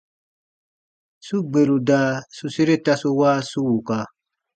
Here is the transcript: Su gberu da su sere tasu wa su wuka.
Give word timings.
Su 1.25 1.35
gberu 1.51 1.77
da 1.89 2.01
su 2.37 2.45
sere 2.55 2.75
tasu 2.85 3.09
wa 3.19 3.31
su 3.49 3.59
wuka. 3.67 3.99